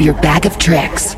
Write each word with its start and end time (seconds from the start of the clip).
your 0.00 0.14
bag 0.14 0.46
of 0.46 0.58
tricks. 0.58 1.14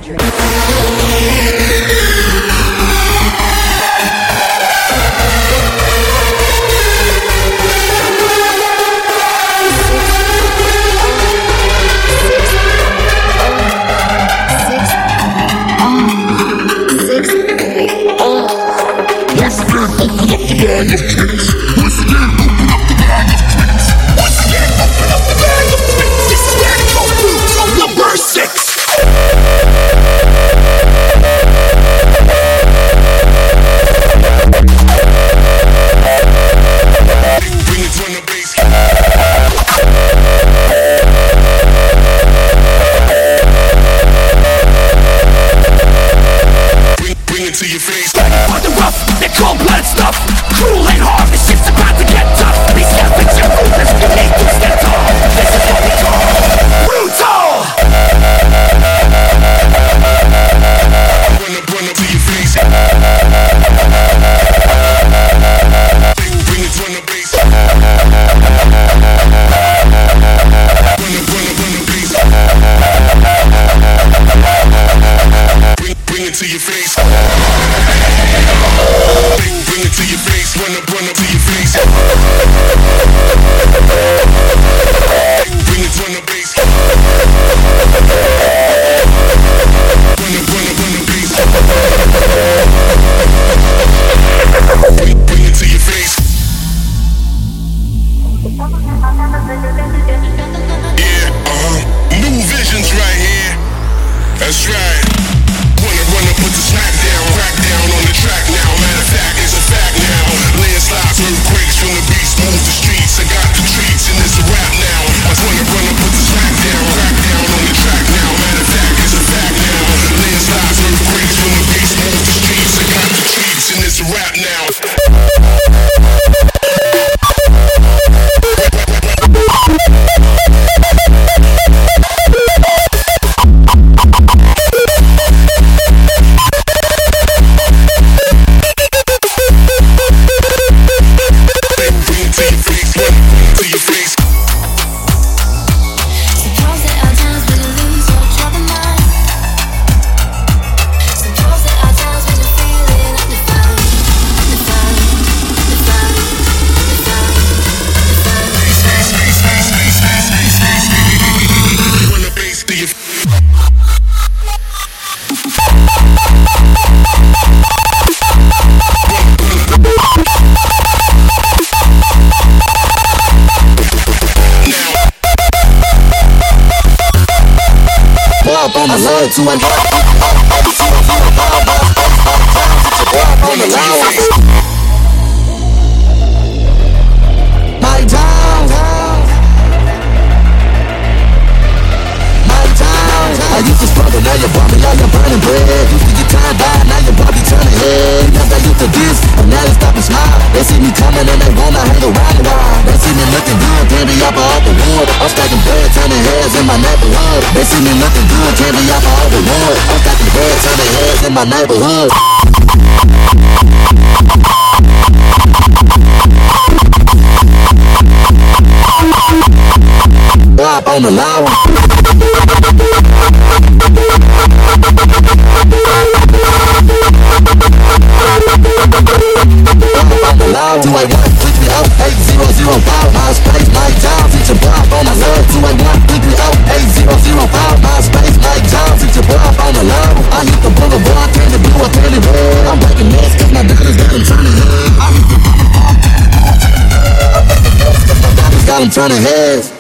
be 248.87 248.93
turning 248.93 249.21
heads. 249.21 249.73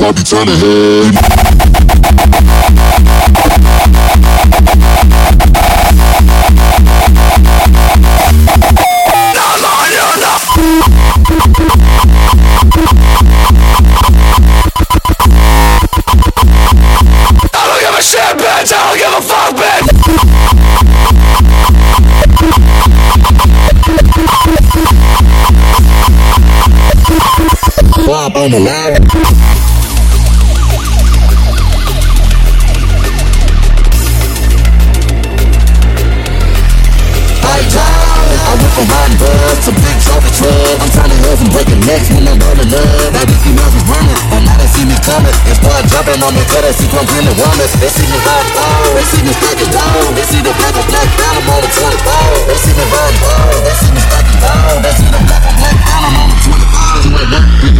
I 0.00 0.12
be 0.14 0.22
turning 0.22 0.56
heads. 0.56 1.39
than 28.50 28.64
that. 28.64 28.98
from 38.70 38.86
hot 38.86 39.12
bus 39.18 39.66
to 39.66 39.72
big. 39.76 39.98
I'm 40.80 40.90
trying 40.90 41.10
to 41.10 41.18
I'm. 41.22 41.38
I 44.50 44.66
see 44.66 44.66
see 44.66 44.86
me 44.88 44.96
coming. 45.04 45.36
Jumping 45.86 46.22
on 46.22 46.34
the 46.34 46.44
from 46.90 47.06
green 47.06 47.26
to. 47.38 47.70
They 47.78 47.88
see 47.92 48.06
me 48.08 48.18
hot 48.24 48.46
dog, 48.50 48.98
they 48.98 49.04
see 49.10 49.22
me 49.22 49.32
stacking 49.36 49.70
down. 49.70 50.14
They 50.16 50.26
see 50.26 50.42
the 50.42 50.52
black 50.58 50.74
and 50.74 50.86
black 50.90 51.08
down, 51.18 51.38
I'm 51.38 51.50
on 51.54 51.60
the 51.62 51.70
24. 51.70 52.50
They 52.50 52.58
see 52.58 52.74
me 52.74 52.84
hot 52.88 53.14
dog, 53.20 53.62
they 53.62 53.74
see 53.78 53.90
me 53.94 54.00
stacking 54.00 54.40
down. 54.42 54.82
They 54.82 54.94
see 54.96 55.10
the 55.10 55.20
black 55.28 55.44
and 55.44 55.56
black 55.60 55.76
down, 55.86 56.02
I'm 56.02 56.16
on 56.18 56.28
the 56.30 56.38
24. 57.70 57.79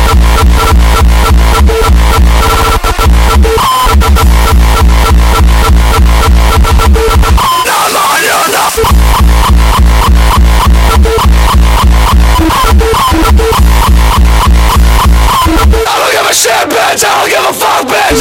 bitch, 16.91 17.05
I 17.05 17.09
don't 17.19 17.29
give 17.29 17.39
a 17.39 17.53
fuck, 17.53 17.87
bitch. 17.87 18.19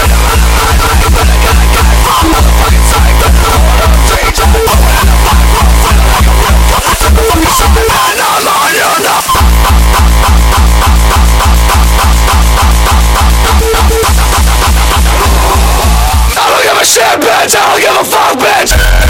I 16.33 16.47
don't 16.49 16.63
give 16.63 16.79
a 16.79 16.85
shit, 16.85 17.21
bitch. 17.21 17.57
I 17.57 17.59
don't 17.67 17.81
give 17.81 17.97
a 17.97 18.05
fuck, 18.05 18.39
bitch. 18.39 19.10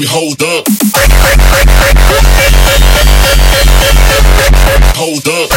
we 0.00 0.06
hold 0.06 0.42
up. 0.42 0.64
Hold 4.96 5.28
up. 5.28 5.50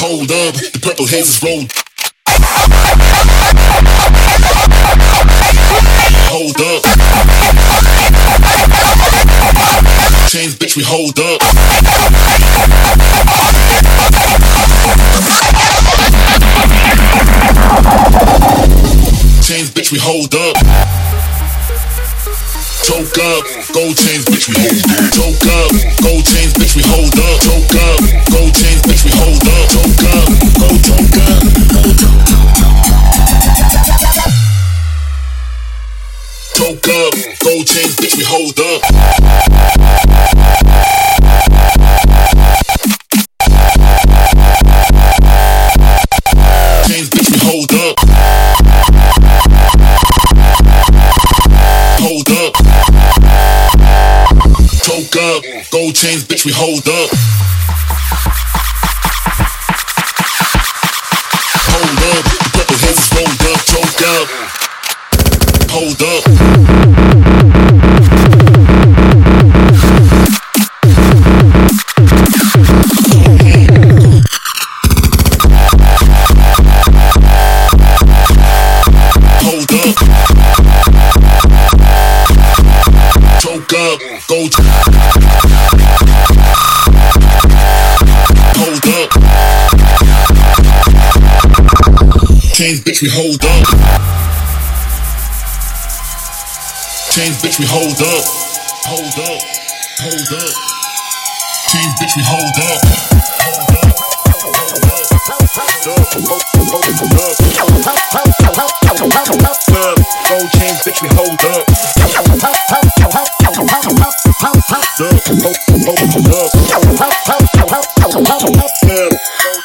Hold 0.00 0.32
up. 0.32 0.54
The 0.72 0.80
purple 0.82 1.06
haze 1.06 1.28
is 1.28 1.40
rolled. 1.44 1.70
Hold 6.26 6.60
up. 6.60 6.82
Change, 10.28 10.58
bitch, 10.58 10.76
we 10.76 10.82
hold 10.82 11.20
up. 11.20 11.40
Change, 19.44 19.68
bitch, 19.70 19.92
we 19.92 19.98
hold 20.00 20.34
up 20.34 20.67
up, 23.16 23.44
gold 23.72 23.96
chains, 23.96 24.24
bitch, 24.26 24.48
we 24.48 24.54
hold 24.58 24.84
up. 24.84 25.38
Up, 25.48 25.70
gold 26.02 26.26
chains, 26.26 26.52
Chains, 55.98 56.22
bitch, 56.22 56.44
we 56.44 56.52
hold 56.52 56.86
up. 56.86 57.10
Hold 61.66 61.98
up. 62.14 62.24
Couple 62.52 62.78
hits 62.78 63.02
is 63.02 63.10
rolled 63.18 63.42
up, 63.50 63.58
choke 63.66 64.02
up. 64.06 64.28
Hold 65.72 66.02
up. 67.42 67.47
Bitch, 92.98 93.02
we 93.02 93.10
hold 93.10 93.44
up. 93.44 93.62
Chains, 97.12 97.38
bitch, 97.38 97.58
we 97.60 97.66
hold 97.66 98.02
up. 98.02 98.24
Hold 98.90 99.18
up. 99.22 99.38
Hold 100.02 100.32
up. 100.34 100.50
Chains, 101.70 101.94
bitch, 102.00 102.16
we 102.16 102.22
hold 102.26 102.58
up. 102.58 102.58
hold 102.58 102.98
up. 107.08 107.38
Gold 110.28 110.50
chains, 110.58 110.78
bitch, 110.82 111.00
we 111.02 111.08
hold 111.14 111.44
up. 111.44 111.66
Gold 111.94 112.42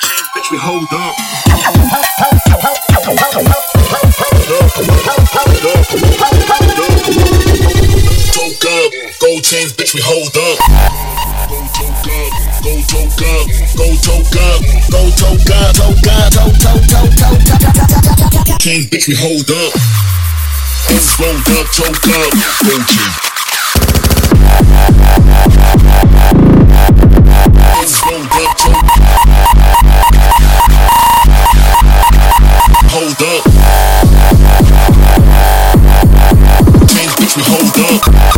chains, 0.03 0.27
bitch, 0.35 0.51
we 0.51 0.57
hold 0.57 0.93
up. 0.93 1.42
We 9.93 10.01
hold 10.01 10.36
up. 10.38 10.58
Go 11.49 11.60
choke 11.69 12.08
up, 12.10 12.34
go 12.63 12.82
choke 12.82 13.21
up, 13.21 13.45
go 13.77 13.86
choke 14.01 14.34
up, 14.41 14.62
go 14.89 15.12
choke 15.13 15.51
up, 15.53 15.75
choke 15.75 16.08
up, 16.10 16.34
choke, 16.34 16.58
choke, 16.58 16.82
choke, 16.89 17.13
choke, 17.13 17.38
choke. 18.41 18.60
Chains, 18.60 18.88
bitch, 18.88 19.08
we 19.08 19.13
hold 19.13 19.51
up. 19.51 19.73
Rolled 21.19 21.49
up, 21.49 21.67
choke 21.71 22.08
up. 22.10 22.34
It's 27.82 28.01
rolled 28.03 28.34
up. 28.34 28.58
Hold 32.89 33.21
up. 33.21 33.43
Chains, 36.89 37.13
bitch, 37.13 37.34
we 37.38 37.43
hold 37.45 37.77
up. 37.77 38.32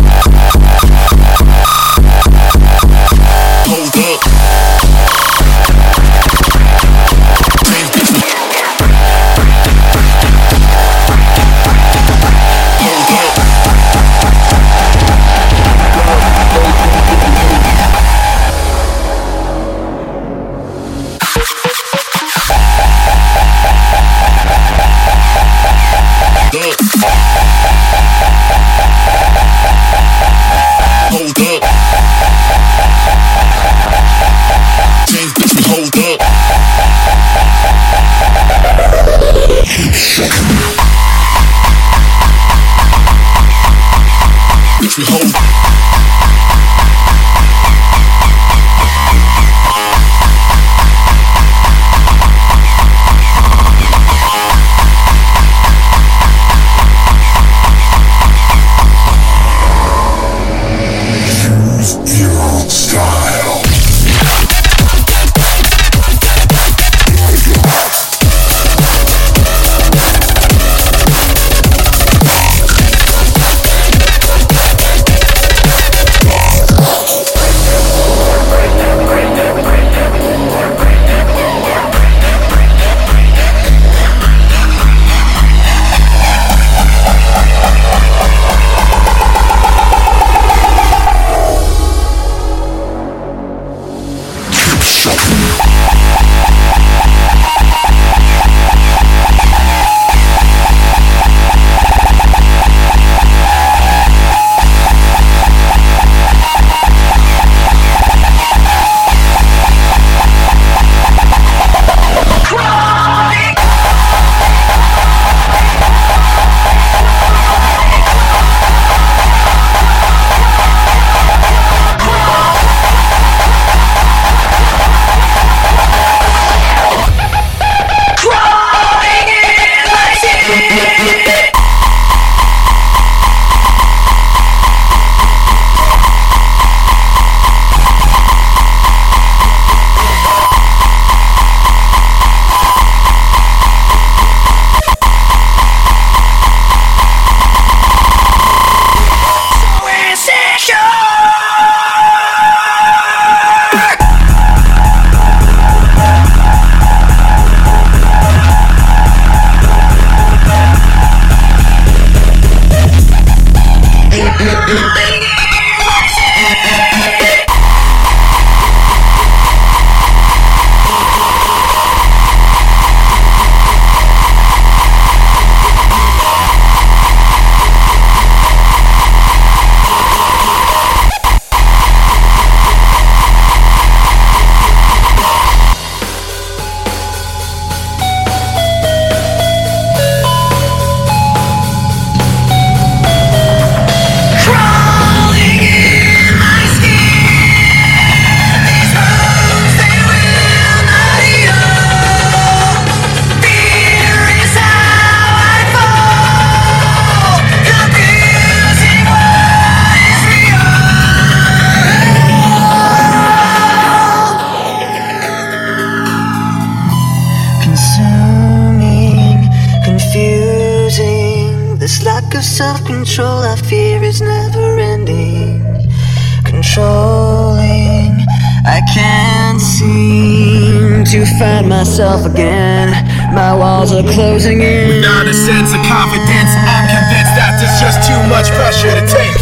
to 231.16 231.26
find 231.40 231.70
myself 231.70 232.26
again. 232.26 232.92
My 233.34 233.56
walls 233.56 233.94
are 233.94 234.04
closing 234.04 234.62
in. 234.62 234.88
Without 234.90 235.26
a 235.28 235.34
sense 235.34 235.72
of 235.72 235.80
confidence, 235.88 236.52
I'm 236.68 236.88
convinced 236.92 237.36
that 237.40 237.56
there's 237.56 237.80
just 237.80 238.04
too 238.04 238.20
much 238.28 238.52
pressure 238.52 238.92
to 238.92 239.06
take. 239.08 239.40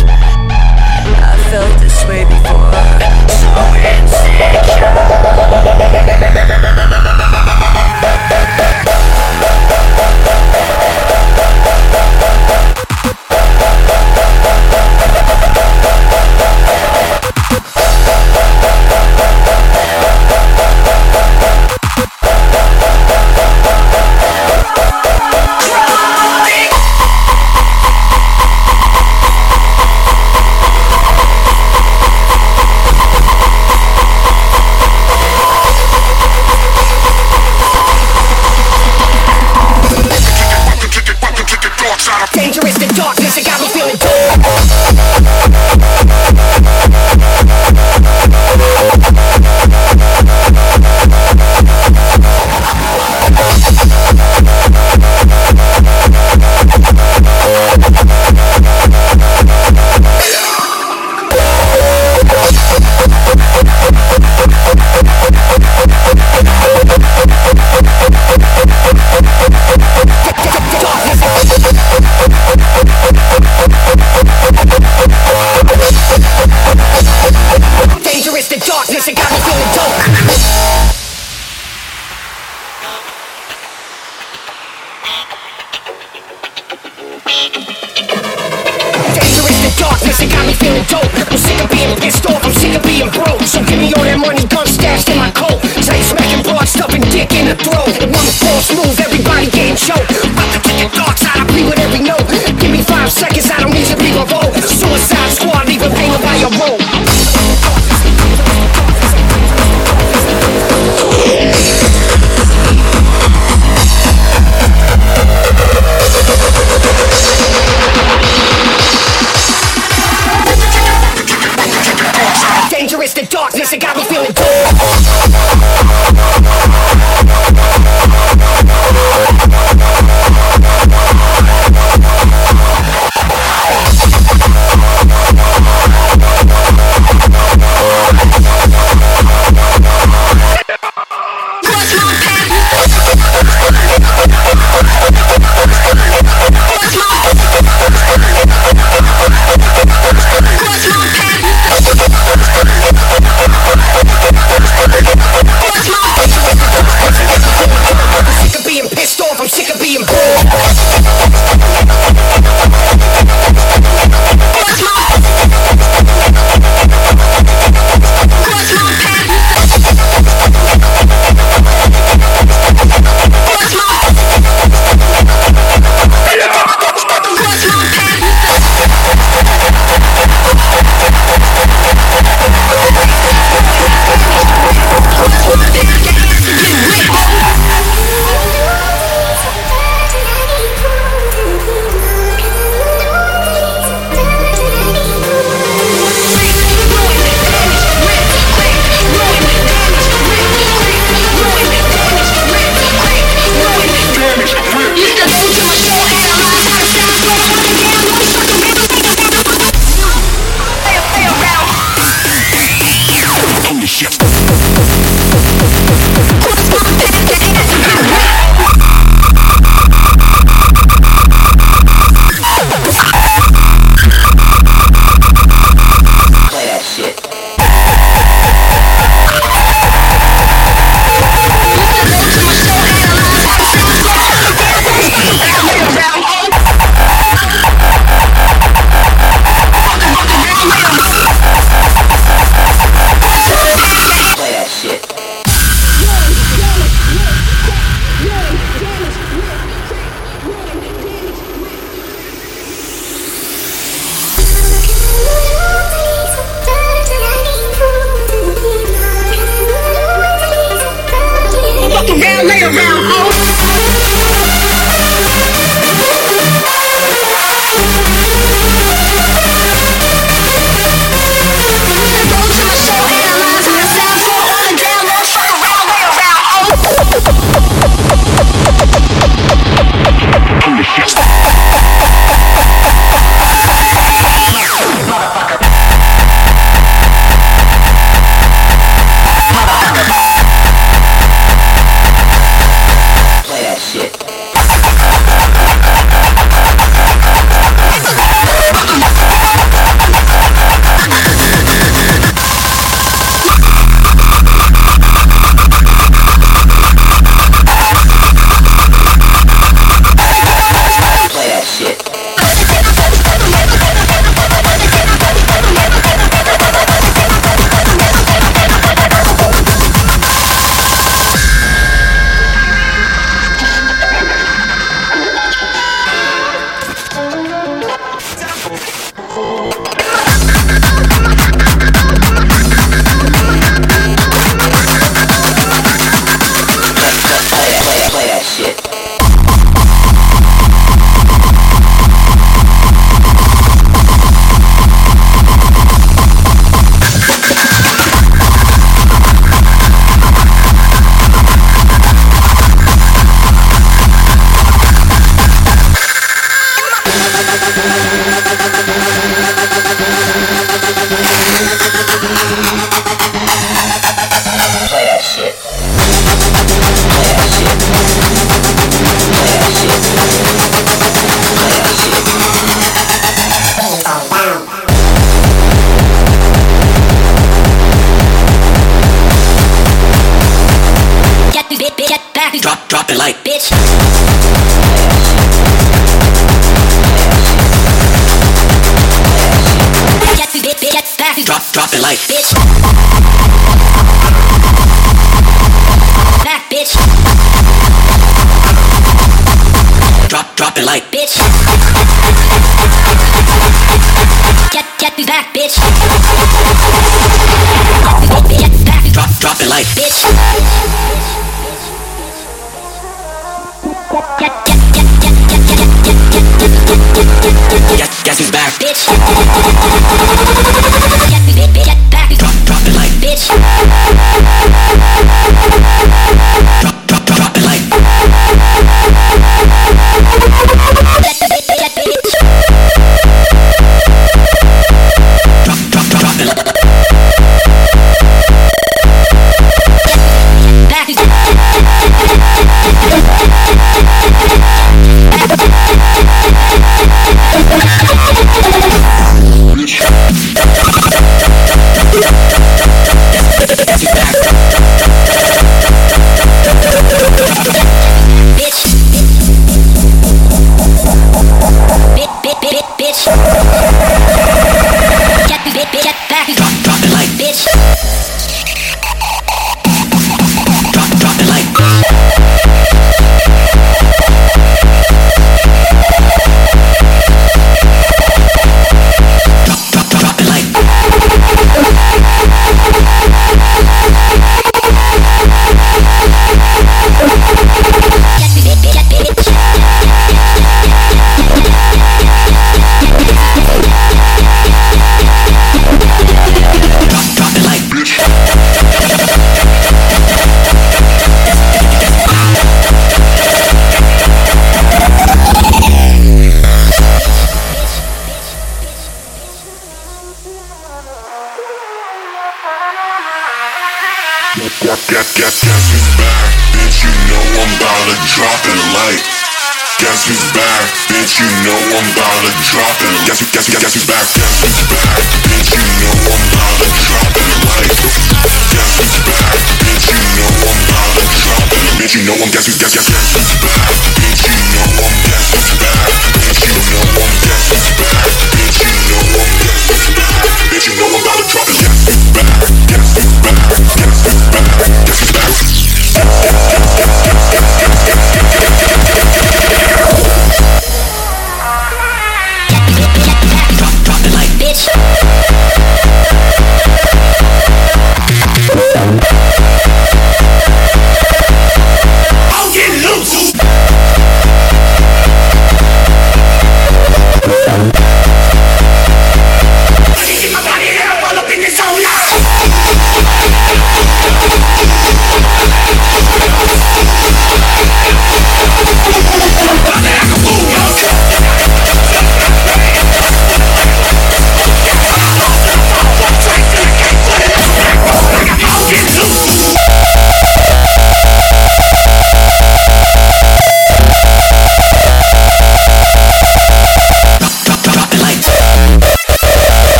I 1.17 1.33
felt 1.49 1.73
this 1.81 1.97
way 2.05 2.25
before, 2.29 2.69
so 3.25 3.49
insecure. 3.89 4.93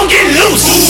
I'll 0.00 0.08
get 0.08 0.24
loose. 0.48 0.80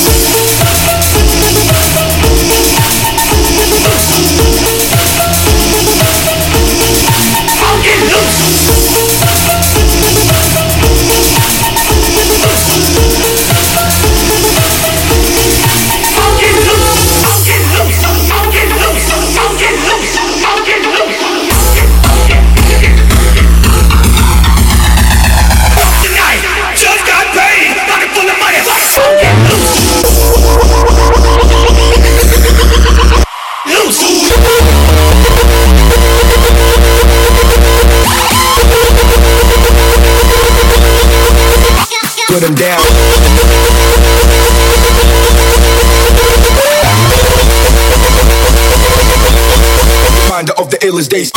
Illest 51.00 51.10
days. 51.10 51.30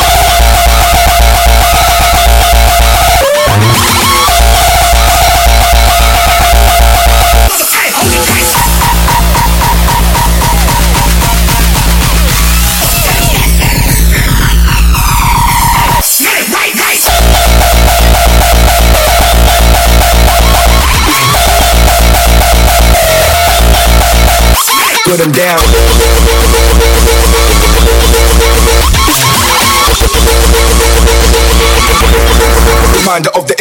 Put 25.06 25.20
him 25.20 25.32
down. 25.32 25.73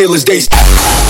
The 0.04 0.10
illest 0.10 0.26
days. 0.26 1.03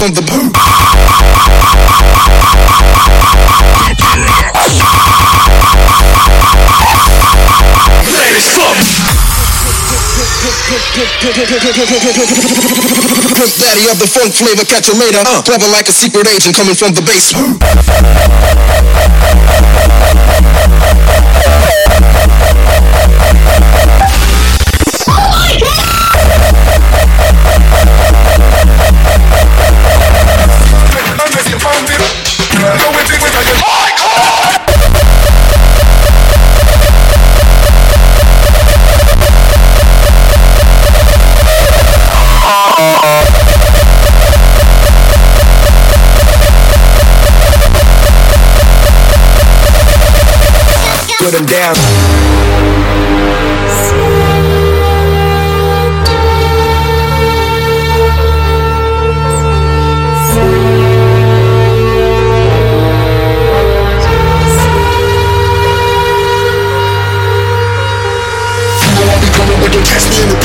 On 0.00 0.12
the 0.14 0.22
Land 8.14 8.36
is 8.36 8.46
fucked. 8.54 8.94
Daddy 13.58 13.90
of 13.90 13.98
the 13.98 14.06
funk 14.06 14.34
flavor, 14.34 14.64
catch 14.64 14.86
you 14.86 14.94
later. 14.94 15.18
Uh, 15.18 15.42
clever 15.42 15.66
like 15.66 15.88
a 15.88 15.92
secret 15.92 16.28
agent 16.28 16.54
coming 16.54 16.76
from 16.76 16.94
the 16.94 17.02
base. 17.02 17.34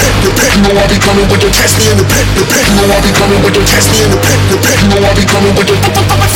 Pit, 0.03 0.15
the 0.25 0.31
pit. 0.35 0.51
You 0.53 0.61
know 0.63 0.79
I 0.79 0.87
be 0.87 0.99
coming 0.99 1.27
with 1.31 1.41
the 1.41 1.49
test 1.51 1.77
me 1.79 1.91
in 1.91 1.97
the 1.97 2.05
pit, 2.05 2.27
the 2.35 2.43
pit. 2.43 2.63
You 2.67 2.75
know 2.75 2.91
I 2.91 2.99
be 2.99 3.11
coming 3.15 3.41
with 3.43 3.53
the 3.55 3.63
test 3.63 3.87
me 3.91 4.03
in 4.03 4.11
the 4.11 4.19
pit, 4.19 4.39
the 4.51 4.57
pit. 4.59 4.77
You 4.83 4.87
know 4.89 5.07
I 5.07 5.13
be 5.15 5.23
coming 5.23 5.53
with 5.55 5.67
the 5.67 6.32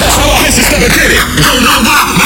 That's 0.00 0.16
how 0.16 0.28
our 0.30 0.40
business 0.44 0.68
never 0.70 0.88
did 0.88 1.10
it. 1.12 1.20
I 1.20 1.40
don't 1.40 1.62
know 1.64 1.78
why, 1.84 2.19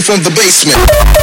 From 0.00 0.22
the 0.22 0.30
basement. 0.30 1.17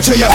It 0.00 0.12
to 0.12 0.18
you. 0.18 0.28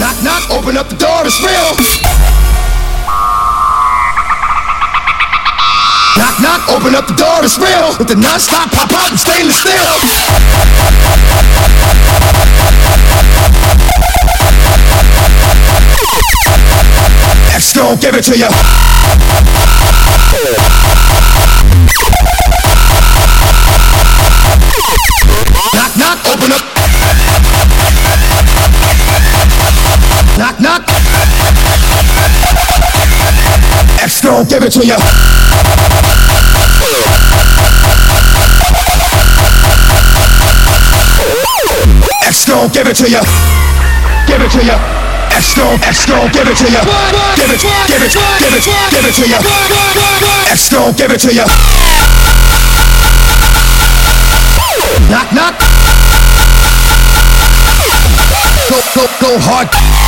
Knock, 0.00 0.16
knock, 0.22 0.50
open 0.50 0.76
up 0.76 0.88
the 0.88 0.96
door, 0.96 1.24
it's 1.24 1.40
real. 1.40 1.72
Knock, 6.18 6.36
knock, 6.40 6.68
open 6.68 6.94
up 6.94 7.06
the 7.06 7.14
door, 7.16 7.40
it's 7.42 7.56
real. 7.58 7.96
With 7.98 8.08
the 8.08 8.16
non-stop 8.16 8.70
pop 8.72 8.92
out 8.92 9.10
and 9.10 9.18
stainless 9.18 9.56
steel. 9.56 9.96
X 17.54 17.72
gon' 17.72 17.96
give 17.96 18.14
it 18.14 18.24
to 18.24 18.36
you. 18.36 19.17
X 34.38 34.46
gon' 34.46 34.60
give 34.60 34.62
it 34.62 34.70
to 34.70 34.86
you. 34.86 34.94
X 42.22 42.44
gon' 42.46 42.68
give 42.70 42.86
it 42.86 42.94
to 42.94 43.10
you. 43.10 43.18
Give 44.28 44.40
it 44.40 44.50
to 44.52 44.62
you. 44.62 44.78
X 45.34 45.54
gon' 45.56 45.82
X 45.82 46.06
gon' 46.06 46.30
give 46.30 46.46
it 46.46 46.56
to 46.56 46.70
you. 46.70 46.78
Give 47.34 47.50
it, 47.50 47.58
give 47.88 47.98
it, 47.98 48.14
give 48.38 48.54
it, 48.54 48.62
give 48.94 49.04
it 49.06 49.14
to 49.18 49.26
you. 49.26 49.38
X 50.52 50.68
gon' 50.70 50.92
give 50.94 51.10
it 51.10 51.18
to 51.18 51.34
you. 51.34 51.42
Knock, 55.10 55.32
knock. 55.34 55.58
Go, 58.70 58.78
go, 58.94 59.06
go 59.20 59.38
hard. 59.40 60.07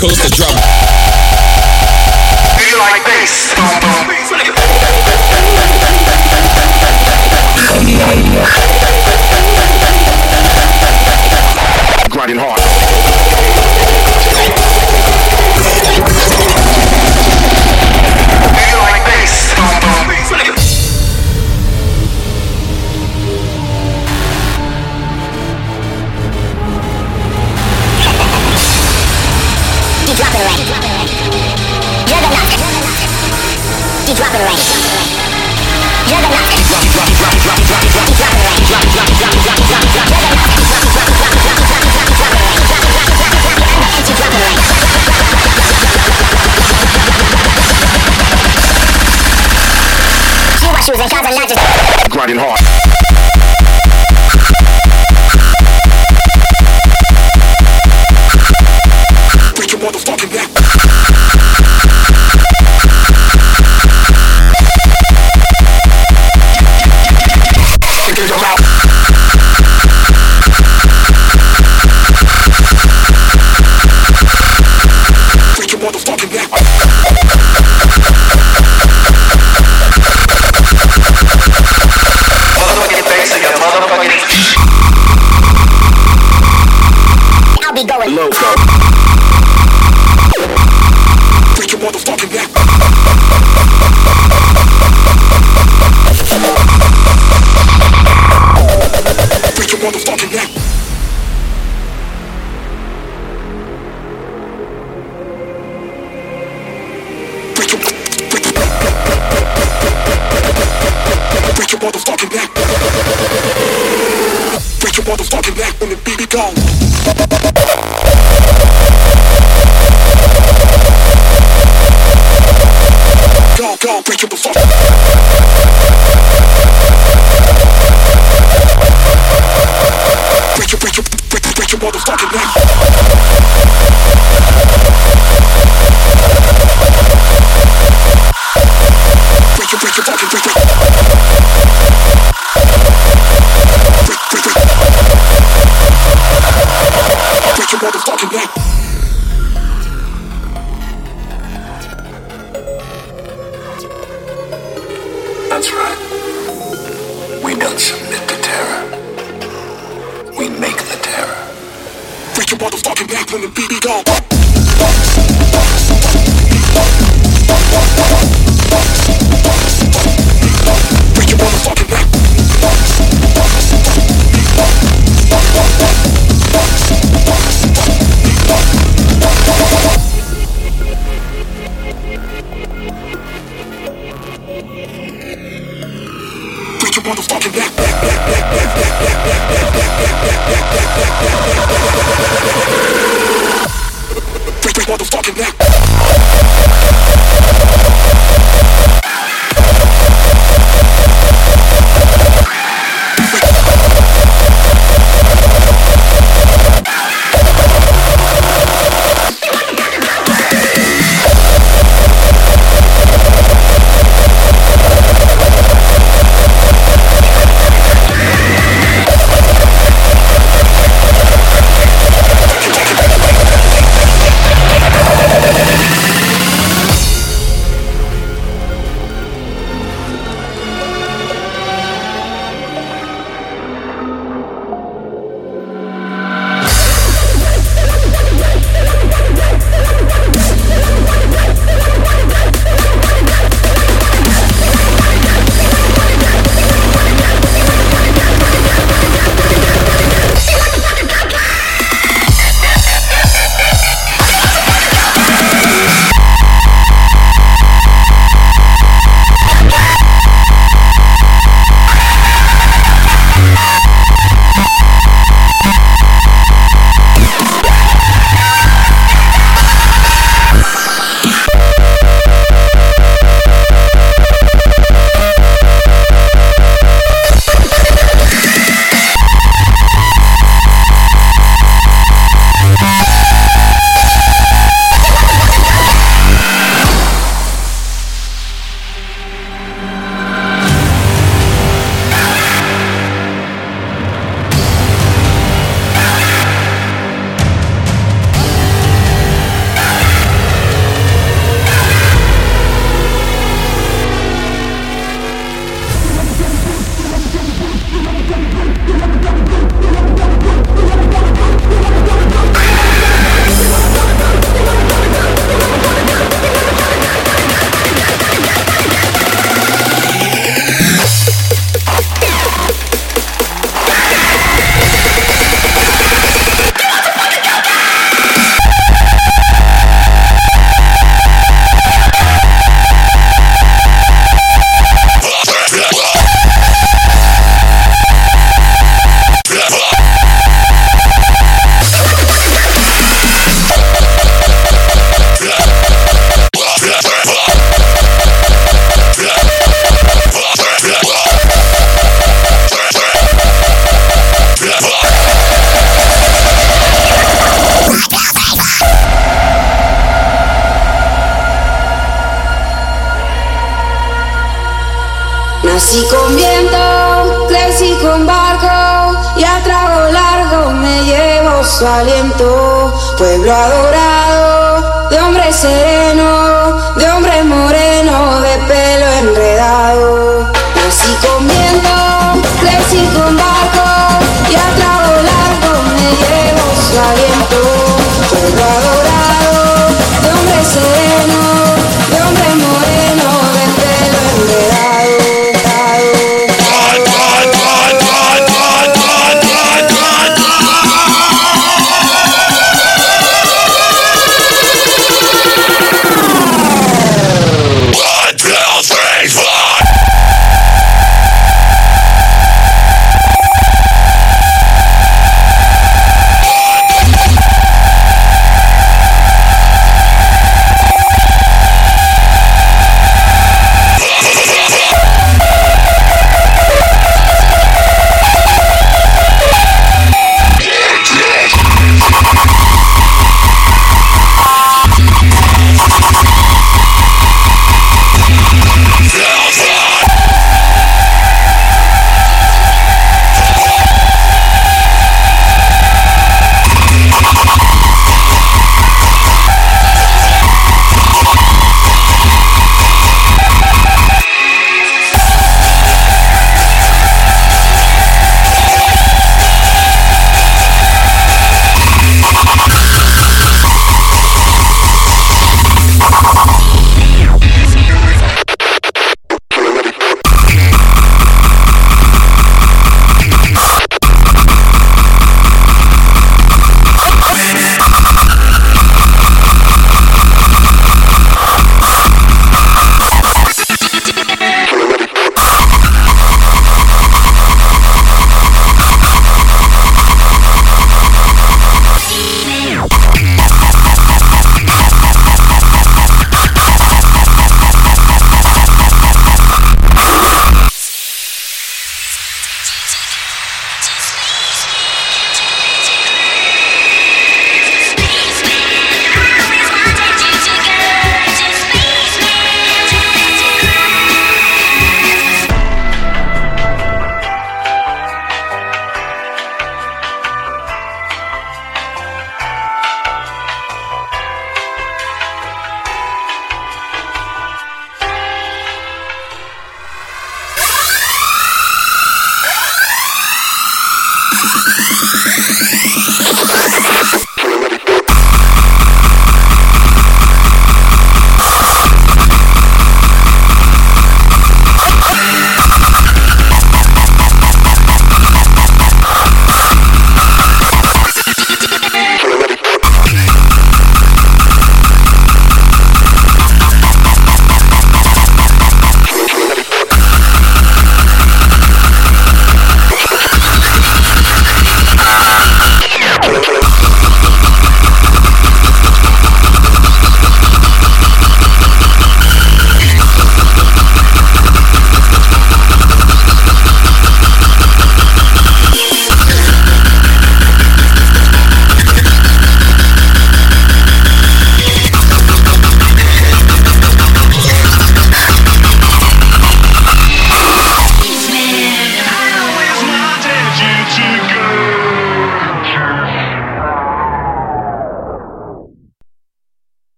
Coast 0.00 0.22
to 0.22 0.30
drop. 0.30 0.57